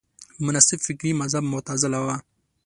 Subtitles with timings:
[0.45, 2.15] مناسب فکري مذهب معتزله وه